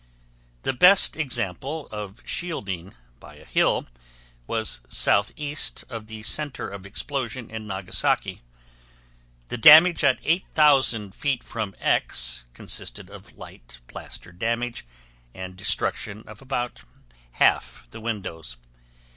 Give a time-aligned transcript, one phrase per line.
[0.63, 3.85] The best example of shielding by a hill
[4.47, 8.41] was southeast of the center of explosion in Nagasaki.
[9.49, 14.85] The damage at 8,000 feet from X consisted of light plaster damage
[15.35, 16.81] and destruction of about
[17.33, 18.57] half the windows.